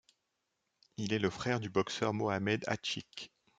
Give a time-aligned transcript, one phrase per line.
[0.97, 3.31] Il est le frère du boxeur Mohamed Achik.